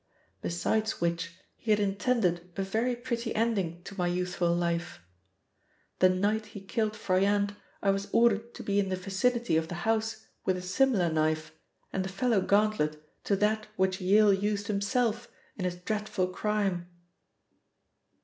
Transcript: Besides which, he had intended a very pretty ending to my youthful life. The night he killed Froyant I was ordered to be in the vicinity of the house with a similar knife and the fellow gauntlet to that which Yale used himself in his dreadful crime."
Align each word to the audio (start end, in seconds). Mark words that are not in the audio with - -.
Besides 0.41 0.99
which, 0.99 1.35
he 1.55 1.69
had 1.69 1.79
intended 1.79 2.49
a 2.57 2.63
very 2.63 2.95
pretty 2.95 3.35
ending 3.35 3.83
to 3.83 3.95
my 3.95 4.07
youthful 4.07 4.51
life. 4.51 4.99
The 5.99 6.09
night 6.09 6.47
he 6.47 6.61
killed 6.61 6.93
Froyant 6.93 7.51
I 7.83 7.91
was 7.91 8.07
ordered 8.11 8.55
to 8.55 8.63
be 8.63 8.79
in 8.79 8.89
the 8.89 8.95
vicinity 8.95 9.57
of 9.57 9.67
the 9.67 9.75
house 9.85 10.25
with 10.43 10.57
a 10.57 10.61
similar 10.63 11.11
knife 11.13 11.51
and 11.93 12.03
the 12.03 12.09
fellow 12.09 12.41
gauntlet 12.41 12.99
to 13.25 13.35
that 13.35 13.67
which 13.75 14.01
Yale 14.01 14.33
used 14.33 14.65
himself 14.65 15.27
in 15.55 15.65
his 15.65 15.75
dreadful 15.75 16.29
crime." 16.29 16.89